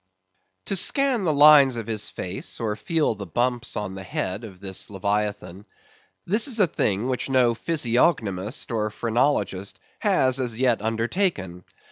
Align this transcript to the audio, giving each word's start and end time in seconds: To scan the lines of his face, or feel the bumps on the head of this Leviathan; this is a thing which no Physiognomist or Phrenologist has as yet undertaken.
To 0.65 0.75
scan 0.75 1.25
the 1.25 1.31
lines 1.31 1.75
of 1.75 1.85
his 1.85 2.09
face, 2.09 2.59
or 2.59 2.75
feel 2.75 3.13
the 3.13 3.27
bumps 3.27 3.75
on 3.77 3.93
the 3.93 4.01
head 4.01 4.43
of 4.43 4.59
this 4.59 4.89
Leviathan; 4.89 5.67
this 6.25 6.47
is 6.47 6.59
a 6.59 6.65
thing 6.65 7.07
which 7.07 7.29
no 7.29 7.53
Physiognomist 7.53 8.71
or 8.71 8.89
Phrenologist 8.89 9.77
has 9.99 10.39
as 10.39 10.57
yet 10.57 10.81
undertaken. 10.81 11.65